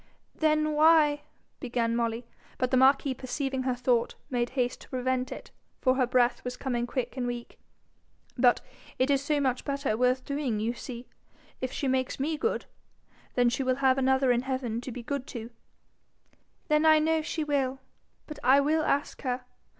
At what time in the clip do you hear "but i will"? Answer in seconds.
18.25-18.81